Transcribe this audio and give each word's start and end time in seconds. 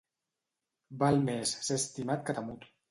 Val 1.03 1.21
més 1.29 1.55
ser 1.69 1.81
estimat 1.85 2.29
que 2.31 2.41
temut. 2.43 2.71